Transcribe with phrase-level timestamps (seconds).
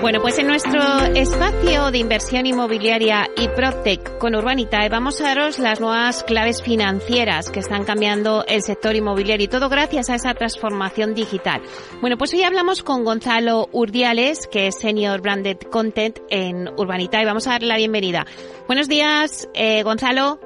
[0.00, 0.80] Bueno, pues en nuestro
[1.16, 7.50] espacio de inversión inmobiliaria y PropTech con Urbanitae vamos a daros las nuevas claves financieras
[7.50, 11.62] que están cambiando el sector inmobiliario y todo gracias a esa transformación digital.
[12.00, 17.24] Bueno, pues hoy hablamos con Gonzalo Urdiales, que es Senior Branded Content en Urbanitae.
[17.24, 18.24] Vamos a darle la bienvenida.
[18.68, 20.38] Buenos días, eh, Gonzalo.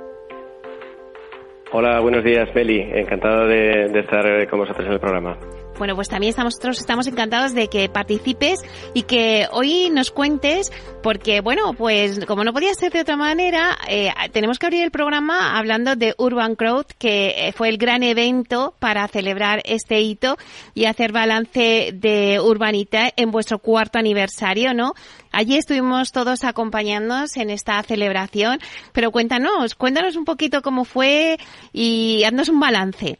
[1.72, 2.80] Hola, buenos días, Beli.
[2.80, 5.38] Encantado de, de estar con vosotros en el programa.
[5.78, 8.60] Bueno, pues también estamos, nosotros estamos encantados de que participes
[8.94, 10.70] y que hoy nos cuentes,
[11.02, 14.90] porque bueno, pues como no podía ser de otra manera, eh, tenemos que abrir el
[14.90, 20.36] programa hablando de Urban Crowd, que eh, fue el gran evento para celebrar este hito
[20.74, 24.92] y hacer balance de Urbanita en vuestro cuarto aniversario, ¿no?
[25.32, 28.60] Allí estuvimos todos acompañándonos en esta celebración,
[28.92, 31.38] pero cuéntanos, cuéntanos un poquito cómo fue
[31.72, 33.18] y haznos un balance.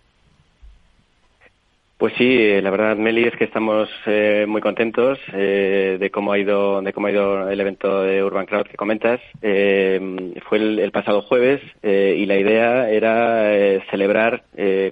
[2.02, 6.32] Pues sí, eh, la verdad, Meli, es que estamos eh, muy contentos eh, de cómo
[6.32, 9.20] ha ido de cómo ha ido el evento de Urban Crowd que comentas.
[9.40, 14.42] Eh, fue el, el, pasado jueves eh, y la idea era eh, celebrar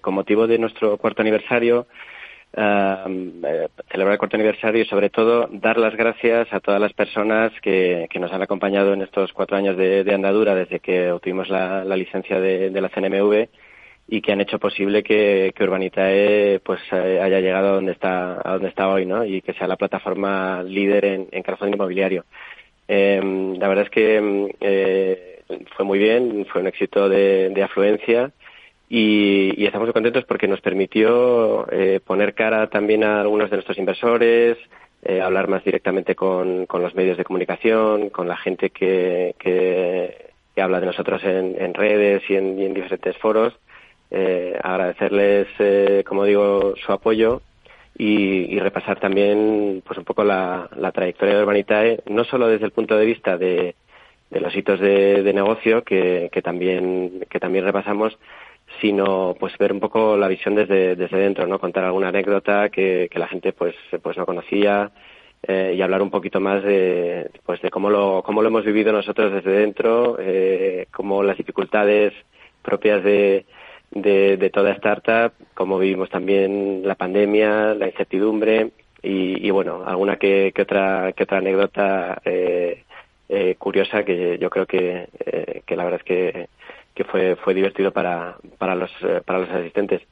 [0.00, 1.88] con motivo de nuestro cuarto aniversario.
[2.54, 8.06] celebrar el cuarto aniversario y sobre todo dar las gracias a todas las personas que,
[8.20, 12.38] nos han acompañado en estos cuatro años de, andadura desde que obtuvimos la, la licencia
[12.38, 13.48] de, de la CNMV
[14.12, 18.40] y que han hecho posible que, que Urbanitae pues eh, haya llegado a donde está
[18.44, 22.24] a donde está hoy no y que sea la plataforma líder en, en inmobiliario.
[22.88, 25.42] Eh, la verdad es que eh,
[25.76, 28.32] fue muy bien fue un éxito de, de afluencia
[28.88, 33.58] y, y, estamos muy contentos porque nos permitió eh, poner cara también a algunos de
[33.58, 34.58] nuestros inversores
[35.04, 40.32] eh, hablar más directamente con, con los medios de comunicación con la gente que, que,
[40.52, 43.54] que habla de nosotros en, en redes y en, y en diferentes foros
[44.10, 47.42] eh, agradecerles, eh, como digo, su apoyo
[47.96, 52.72] y, y, repasar también pues un poco la, trayectoria de Urbanitae, no solo desde el
[52.72, 53.74] punto de vista de,
[54.30, 58.18] de los hitos de, de negocio que, que, también, que también repasamos,
[58.80, 61.58] sino pues ver un poco la visión desde, desde dentro, ¿no?
[61.58, 64.90] Contar alguna anécdota que, que la gente pues, pues no conocía,
[65.42, 68.92] eh, y hablar un poquito más de pues de cómo lo cómo lo hemos vivido
[68.92, 72.12] nosotros desde dentro eh, cómo las dificultades
[72.62, 73.46] propias de,
[73.90, 78.70] de, de toda startup, como vivimos también la pandemia, la incertidumbre
[79.02, 82.84] y, y bueno, alguna que, que, otra, que otra anécdota eh,
[83.28, 86.48] eh, curiosa que yo creo que, eh, que la verdad es que,
[86.94, 88.90] que fue, fue divertido para, para, los,
[89.24, 90.02] para los asistentes.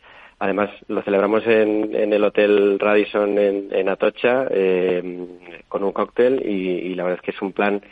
[0.41, 5.27] Además, lo celebramos en, en el Hotel Radisson en, en Atocha eh,
[5.69, 7.83] con un cóctel y, y, la verdad es que es un plan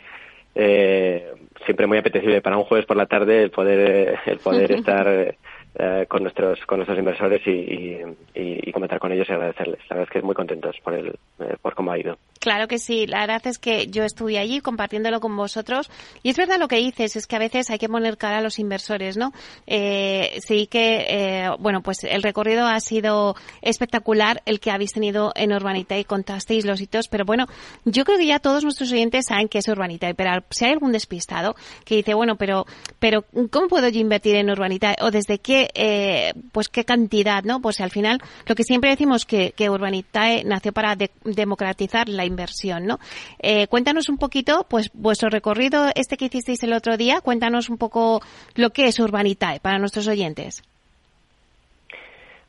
[0.55, 1.33] eh,
[1.65, 5.35] siempre muy apetecible para un jueves por la tarde el poder, el poder estar
[5.79, 8.01] eh, con nuestros con nuestros inversores y, y,
[8.33, 9.79] y, comentar con ellos y agradecerles.
[9.89, 11.07] La verdad es que muy contentos por el
[11.39, 12.17] eh, por cómo ha ido.
[12.39, 13.07] Claro que sí.
[13.07, 15.89] La verdad es que yo estuve allí compartiéndolo con vosotros
[16.23, 18.41] y es verdad lo que dices, es que a veces hay que poner cara a
[18.41, 19.33] los inversores, ¿no?
[19.65, 25.31] Eh, sí que, eh, bueno, pues el recorrido ha sido espectacular el que habéis tenido
[25.35, 27.45] en Urbanita y contasteis los hitos, pero bueno,
[27.85, 30.91] yo creo que ya todos nuestros oyentes saben que es Urbanita, pero si hay algún
[30.91, 31.55] despistado
[31.85, 32.65] que dice, bueno, pero,
[32.99, 37.61] pero ¿cómo puedo yo invertir en Urbanita o desde qué, eh, pues qué cantidad, ¿no?
[37.61, 42.25] Pues al final, lo que siempre decimos que, que Urbanitae nació para de democratizar la
[42.27, 42.99] inversión, ¿no?
[43.39, 47.77] Eh, cuéntanos un poquito, pues, vuestro recorrido, este que hicisteis el otro día, cuéntanos un
[47.77, 48.21] poco
[48.55, 50.63] lo que es Urbanitae para nuestros oyentes.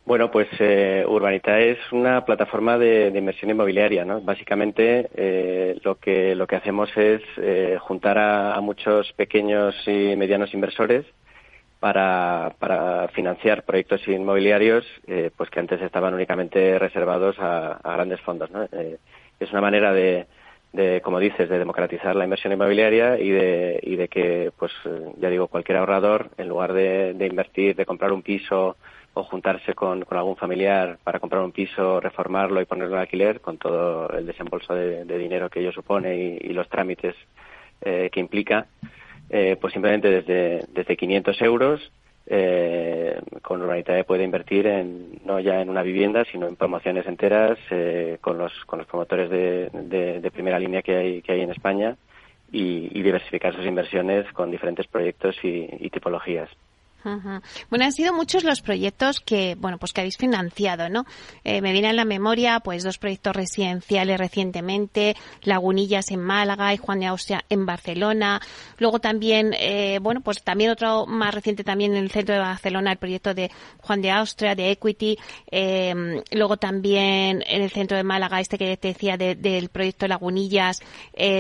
[0.09, 4.23] Bueno, pues eh, Urbanitae es una plataforma de, inversión inmobiliaria, ¿no?
[4.23, 10.17] Básicamente eh, lo que lo que hacemos es eh, juntar a, a, muchos pequeños y
[10.17, 11.05] medianos inversores
[11.79, 18.23] para, para financiar proyectos inmobiliarios, eh, pues que antes estaban únicamente reservados a, a grandes
[18.23, 18.67] fondos, ¿no?
[19.39, 20.27] Eh, es una manera de,
[20.73, 24.73] de, como dices, de democratizar la inversión inmobiliaria y de, y de que, pues,
[25.19, 28.77] ya digo, cualquier ahorrador, en lugar de, de invertir, de comprar un piso
[29.15, 33.59] o juntarse con, algún familiar para comprar un piso, reformarlo y ponerlo en alquiler, con
[33.59, 37.17] todo el desembolso de, dinero que ello supone y, y los trámites
[37.81, 38.67] eh, que implica,
[39.31, 41.93] eh, pues simplemente desde, desde 500 euros
[42.31, 47.59] eh, con Urbanitae puede invertir en, no ya en una vivienda, sino en promociones enteras
[47.71, 49.71] eh, con, los, con los promotores de,
[50.21, 51.97] de, primera línea que hay, que hay en España
[52.53, 56.51] y, y, diversificar sus inversiones con diferentes proyectos y, y tipologías.
[57.05, 61.07] Bueno, han sido muchos los proyectos que, bueno, pues que habéis financiado, ¿no?
[61.45, 66.77] Eh, me viene a la memoria, pues, dos proyectos residenciales recientemente, Lagunillas en Málaga y
[66.77, 68.41] Juan de Austria en Barcelona.
[68.79, 72.93] Luego también, eh, bueno, pues también otro más reciente también en el centro de Barcelona,
[72.93, 75.17] el proyecto de Juan de Austria, de Equity.
[75.51, 80.81] Eh, luego también en el centro de Málaga, este que te decía del proyecto Lagunillas,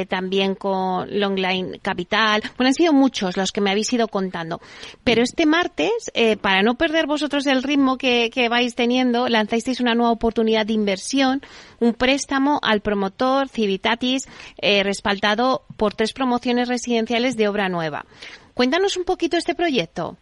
[0.08, 2.42] también con Longline Capital.
[2.56, 4.60] Bueno, han sido muchos los que me habéis ido contando.
[5.02, 9.94] Pero este martes, eh, para no perder vosotros el ritmo que, vais teniendo, lanzasteis una
[9.94, 11.40] nueva oportunidad de inversión,
[11.80, 14.28] un préstamo al promotor Civitatis,
[14.60, 18.04] eh, respaldado por tres promociones residenciales de obra nueva.
[18.54, 20.16] Cuéntanos un poquito este proyecto.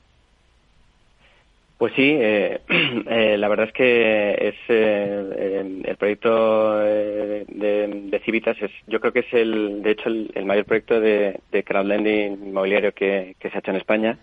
[1.79, 2.61] Pues sí, eh,
[3.39, 9.83] la verdad es que es el proyecto de, Civitas es, yo creo que es el,
[9.83, 14.19] de hecho, el, mayor proyecto de, crowdlending inmobiliario que, se ha hecho en España.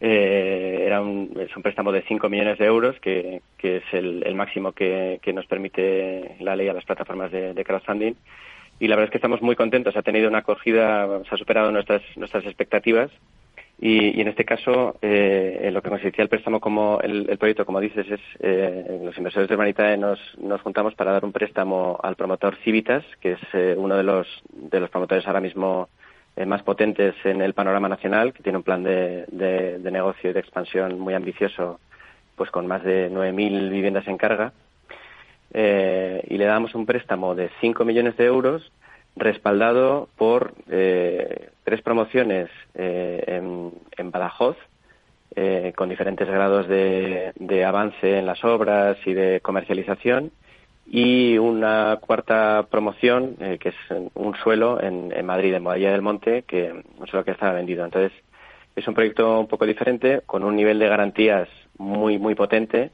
[0.00, 4.72] Eh, era un, es un préstamo de 5 millones de euros, que, es el, máximo
[4.72, 8.14] que, nos permite la ley a las plataformas de, crowdfunding.
[8.78, 9.94] Y la verdad es que estamos muy contentos.
[9.96, 13.10] Ha tenido una acogida, se ha superado nuestras, nuestras expectativas.
[13.82, 17.80] Y, en este caso, eh, en lo que consistía el préstamo como el, proyecto, como
[17.80, 22.14] dices, es eh, los inversores de Urbanitae nos, nos juntamos para dar un préstamo al
[22.14, 25.88] promotor Civitas, que es eh, uno de los, de los promotores ahora mismo
[26.36, 30.32] eh, más potentes en el panorama nacional, que tiene un plan de, de, negocio y
[30.32, 31.80] de expansión muy ambicioso,
[32.36, 34.52] pues con más de 9.000 viviendas en carga.
[35.52, 38.70] Eh, y le damos un préstamo de 5 millones de euros
[39.16, 44.56] respaldado por eh, tres promociones en, en, Badajoz,
[45.76, 50.30] con diferentes grados de, de avance en las obras y de comercialización
[50.92, 53.76] y una cuarta promoción eh, que es
[54.14, 57.84] un suelo en, Madrid, en Boadilla del Monte, que un suelo que estaba vendido.
[57.84, 58.12] Entonces
[58.74, 61.48] es un proyecto un poco diferente, con un nivel de garantías
[61.78, 62.90] muy muy potente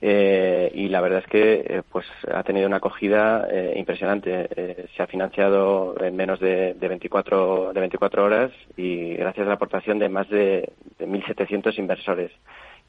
[0.00, 4.88] eh, y la verdad es que eh, pues ha tenido una acogida eh, impresionante.
[4.96, 9.54] Se ha financiado en menos de, de, 24 de 24 horas y gracias a la
[9.54, 12.32] aportación de más de, de 1.700 inversores.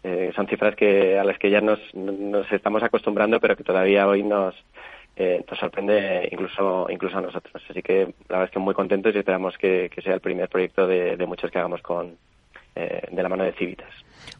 [0.08, 4.08] Eh, son cifras que a las que ya nos, nos estamos acostumbrando, pero que todavía
[4.08, 4.54] hoy nos,
[5.16, 7.64] eh, nos sorprende incluso incluso a nosotros.
[7.68, 10.86] Así que la verdad es que muy contentos y esperamos que, sea el primer proyecto
[10.86, 12.18] de, de muchos que hagamos con
[12.76, 13.90] eh, de la mano de Civitas.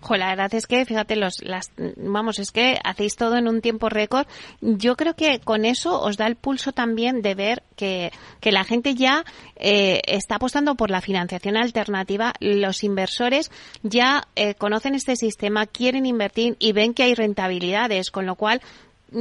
[0.02, 3.62] Jo, la verdad es que, fíjate, los, las, vamos, es que hacéis todo en un
[3.62, 4.28] tiempo récord.
[4.62, 8.64] Yo creo que con eso os da el pulso también de ver que, que la
[8.64, 9.24] gente ya
[9.56, 12.34] eh, está apostando por la financiación alternativa.
[12.40, 13.52] Los inversores
[13.84, 18.62] ya eh, conocen este sistema, quieren invertir y ven que hay rentabilidades, con lo cual,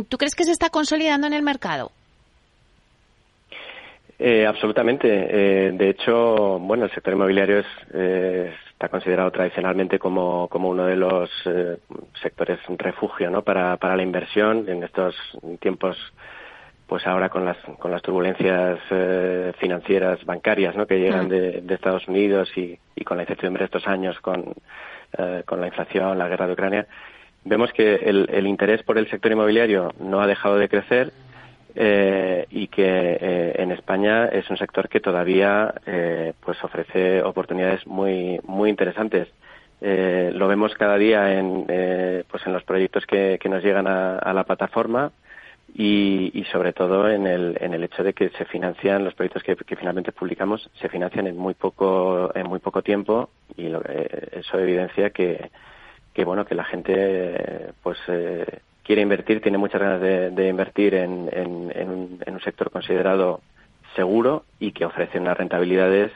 [0.08, 1.92] ¿tú crees que se está consolidando en el mercado?
[4.18, 5.08] Eh, absolutamente.
[5.08, 10.84] Eh, de hecho, bueno, el sector inmobiliario es, eh, está considerado tradicionalmente como, como uno
[10.84, 11.78] de los eh,
[12.20, 13.42] sectores refugio ¿no?
[13.42, 15.14] para, para la inversión en estos
[15.60, 15.96] tiempos
[16.86, 20.86] pues ahora con las con las turbulencias eh, financieras bancarias ¿no?
[20.86, 24.54] que llegan de, de, Estados Unidos y, y, con la incertidumbre de estos años con,
[25.16, 26.86] eh, con la inflación, la guerra de Ucrania,
[27.44, 31.12] vemos que el, el interés por el sector inmobiliario no ha dejado de crecer
[31.74, 37.86] eh, y que eh, en España es un sector que todavía eh, pues ofrece oportunidades
[37.86, 39.28] muy muy interesantes.
[39.80, 41.66] Eh, lo vemos cada día en
[42.30, 45.12] pues en los proyectos que, que nos llegan a, a la plataforma
[45.74, 49.42] y, y, sobre todo en el, en el hecho de que se financian los proyectos
[49.42, 53.82] que, que finalmente publicamos se financian en muy poco en muy poco tiempo y lo,
[53.82, 55.50] eso evidencia que
[56.14, 61.28] que bueno que la gente pues eh, quiere invertir, tiene muchas ganas de, invertir en,
[61.34, 63.40] un, sector considerado
[63.96, 66.12] seguro y que ofrece unas rentabilidades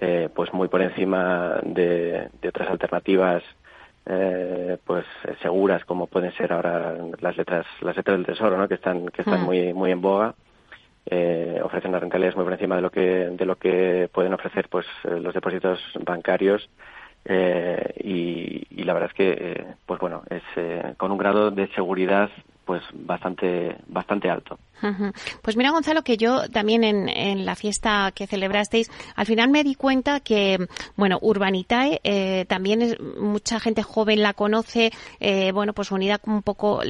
[0.00, 3.42] eh, pues muy por encima de, otras alternativas
[4.06, 5.04] eh, pues
[5.42, 8.68] seguras como pueden ser ahora las letras las letras del tesoro ¿no?
[8.68, 9.44] que están que están mm.
[9.44, 10.34] muy muy en boga
[11.04, 14.68] eh, ofrecen unas rentabilidades muy por encima de lo que de lo que pueden ofrecer
[14.70, 16.70] pues los depósitos bancarios
[17.24, 21.68] eh, y, la verdad es que, eh, pues bueno, es eh, con un grado de
[21.74, 22.30] seguridad
[22.68, 24.58] pues bastante bastante alto.
[25.42, 29.64] Pues mira, Gonzalo, que yo también en, en, la fiesta que celebrasteis, al final me
[29.64, 35.72] di cuenta que, bueno, Urbanitae eh, también es, mucha gente joven la conoce, eh, bueno,
[35.72, 36.80] pues unida un poco,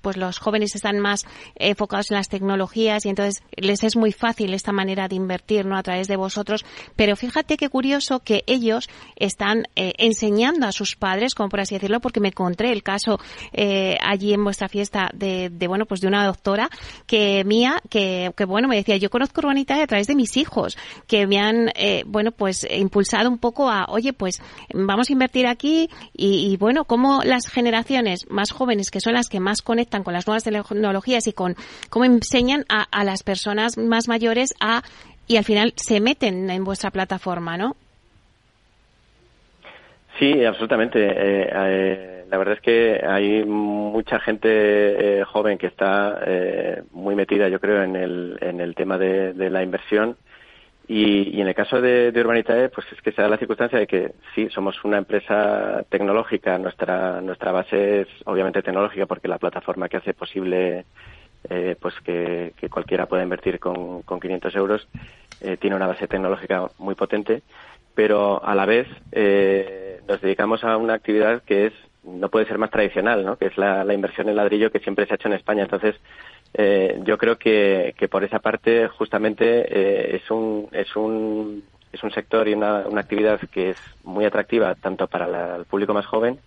[0.00, 1.24] pues los jóvenes están más
[1.54, 5.76] enfocados en las tecnologías y entonces les es muy fácil esta manera de invertir, ¿no?
[5.76, 6.64] A través de vosotros.
[6.96, 11.76] Pero fíjate qué curioso que ellos están eh, enseñando a sus padres, como por así
[11.76, 13.20] decirlo, porque me encontré el caso
[13.52, 16.68] eh, allí en vuestra fiesta de de, de, bueno, pues de una doctora
[17.06, 20.76] que mía, que, que bueno, me decía, yo conozco Urbanitae a través de mis hijos,
[21.06, 24.40] que me han, eh, bueno, pues impulsado un poco a, oye, pues
[24.72, 29.28] vamos a invertir aquí y, y bueno, cómo las generaciones más jóvenes, que son las
[29.28, 31.56] que más conectan con las nuevas tecnologías y con
[31.90, 34.82] cómo enseñan a, a las personas más mayores a
[35.28, 37.76] y al final se meten en vuestra plataforma, ¿no?
[40.18, 40.98] Sí, absolutamente.
[41.06, 44.48] Eh, eh, la verdad es que hay mucha gente
[45.20, 49.34] eh, joven que está eh, muy metida, yo creo, en el, en el tema de,
[49.50, 50.16] la inversión.
[50.88, 53.78] Y, y, en el caso de, de, Urbanitae, pues es que se da la circunstancia
[53.78, 56.58] de que sí, somos una empresa tecnológica.
[56.58, 60.84] Nuestra, nuestra base es obviamente tecnológica porque la plataforma que hace posible
[61.50, 64.88] eh, pues que, que, cualquiera pueda invertir con, con 500 euros
[65.40, 67.42] eh, tiene una base tecnológica muy potente,
[67.96, 71.72] pero a la vez eh, nos dedicamos a una actividad que es
[72.04, 73.36] no puede ser más tradicional, ¿no?
[73.36, 75.64] que es la, inversión en ladrillo que siempre se ha hecho en España.
[75.64, 75.96] Entonces,
[76.54, 82.00] eh, yo creo que, que, por esa parte justamente eh, es, un, es, un, es
[82.04, 85.94] un sector y una, una actividad que es muy atractiva tanto para la, el público
[85.94, 86.38] más joven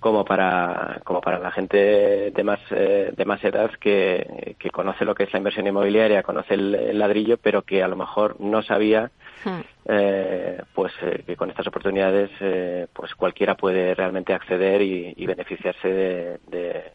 [0.00, 5.04] como para como para la gente de más eh, de más edad que, que, conoce
[5.04, 8.62] lo que es la inversión inmobiliaria conoce el ladrillo pero que a lo mejor no
[8.62, 9.10] sabía
[9.44, 9.60] hmm.
[9.86, 15.26] eh, pues eh, que con estas oportunidades eh, pues cualquiera puede realmente acceder y, y
[15.26, 16.92] beneficiarse de, de,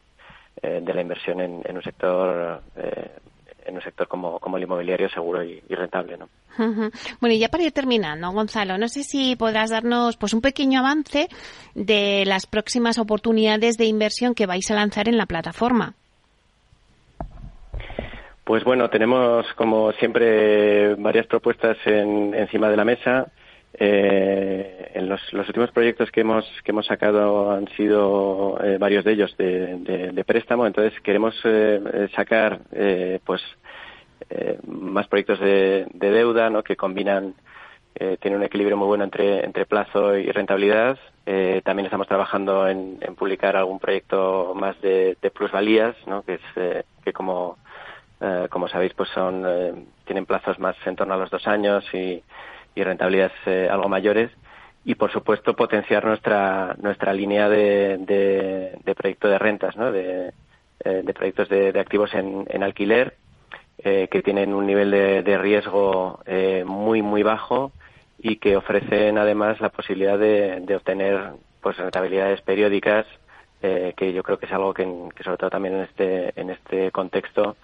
[0.61, 3.11] eh, de, la inversión en, en un sector eh,
[3.65, 6.29] en un sector como, como el inmobiliario seguro y, y rentable, ¿no?
[6.57, 7.17] Uh -huh.
[7.19, 10.79] Bueno, y ya para ir terminando, Gonzalo, no sé si podrás darnos pues un pequeño
[10.79, 11.27] avance
[11.73, 15.95] de las próximas oportunidades de inversión que vais a lanzar en la plataforma.
[18.43, 23.31] Pues bueno, tenemos como siempre varias propuestas en, encima de la mesa.
[23.75, 29.03] Eh, en los, los, últimos proyectos que hemos que hemos sacado han sido eh, varios
[29.03, 33.41] de ellos de, de, préstamo entonces queremos eh, sacar eh, pues
[34.29, 36.61] eh, más proyectos de, deuda ¿no?
[36.61, 37.33] que combinan
[37.95, 40.99] eh, tienen un equilibrio muy bueno entre entre plazo y rentabilidad
[41.63, 46.21] también estamos trabajando en, en, publicar algún proyecto más de, plusvalías ¿no?
[46.21, 47.57] que es que como
[48.49, 52.23] como sabéis pues son tienen plazos más en torno a los dos años y
[52.75, 54.31] y rentabilidades eh, algo mayores
[54.85, 59.91] y por supuesto potenciar nuestra nuestra línea de, de, de proyecto de rentas ¿no?
[59.91, 60.33] de,
[60.83, 63.15] eh, de proyectos de, activos en, en alquiler
[63.77, 67.71] eh, que tienen un nivel de, de riesgo eh, muy muy bajo
[68.19, 73.05] y que ofrecen además la posibilidad de, de obtener pues rentabilidades periódicas
[73.61, 74.83] eh, que yo creo que es algo que,
[75.15, 77.55] que sobre todo también en este en este contexto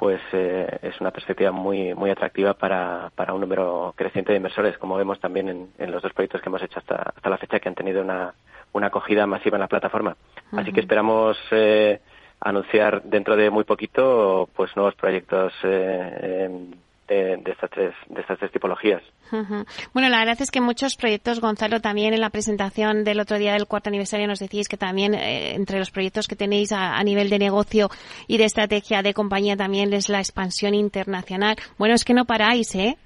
[0.00, 4.78] pues eh, es una perspectiva muy muy atractiva para, para un número creciente de inversores,
[4.78, 7.60] como vemos también en, en los dos proyectos que hemos hecho hasta, hasta la fecha,
[7.60, 8.32] que han tenido una,
[8.72, 10.12] una acogida masiva en la plataforma.
[10.12, 10.60] Uh -huh.
[10.62, 12.00] Así que esperamos eh,
[12.40, 16.48] anunciar dentro de muy poquito pues nuevos proyectos eh,
[17.10, 19.02] de, de, estas tres, de estas tres tipologías.
[19.32, 19.66] Uh -huh.
[19.92, 23.52] Bueno, la verdad es que muchos proyectos, Gonzalo, también en la presentación del otro día
[23.52, 27.02] del cuarto aniversario nos decís que también eh, entre los proyectos que tenéis a, a,
[27.04, 27.88] nivel de negocio
[28.28, 31.56] y de estrategia de compañía también es la expansión internacional.
[31.78, 32.96] Bueno, es que no paráis, ¿eh?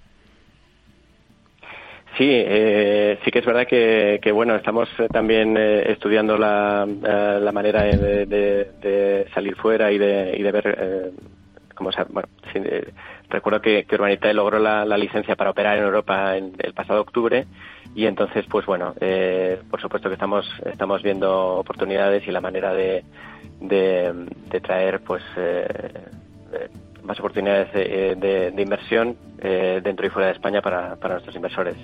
[2.17, 7.41] Sí, eh, sí que es verdad que, que bueno, estamos también eh, estudiando la, eh,
[7.41, 11.11] la manera de, de, de, salir fuera y de, y de ver eh,
[11.75, 12.29] cómo se, bueno,
[13.35, 17.47] recuerdo que, que logró la, la, licencia para operar en Europa en, el pasado octubre
[17.95, 22.73] y entonces, pues bueno, eh, por supuesto que estamos estamos viendo oportunidades y la manera
[22.73, 23.05] de,
[23.61, 24.13] de,
[24.51, 26.69] de traer, pues eh,
[27.05, 31.77] más oportunidades de, de, de inversión eh, dentro y fuera de España para, nuestros inversores.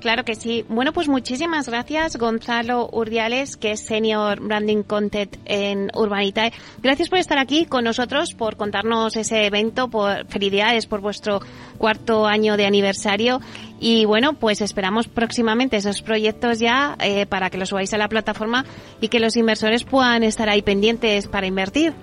[0.00, 0.62] Claro que sí.
[0.68, 6.52] Bueno, pues muchísimas gracias, Gonzalo Urdiales, que es Senior Branding Content en Urbanitae.
[6.82, 11.40] Gracias por estar aquí con nosotros, por contarnos ese evento, por felicidades por vuestro
[11.78, 13.40] cuarto año de aniversario.
[13.80, 18.08] Y bueno, pues esperamos próximamente esos proyectos ya eh, para que los subáis a la
[18.08, 18.66] plataforma
[19.00, 21.94] y que los inversores puedan estar ahí pendientes para invertir.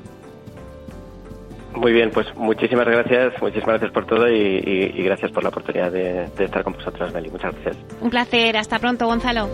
[1.75, 6.27] Muy bien, pues muchísimas gracias, muchísimas gracias por todo y, gracias por la oportunidad de,
[6.37, 7.29] de estar con vosotros, Meli.
[7.29, 7.77] Muchas gracias.
[8.01, 9.49] Un placer, hasta pronto, Gonzalo.